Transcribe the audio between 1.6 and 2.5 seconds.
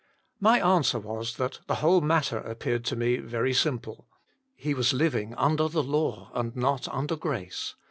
the whole matter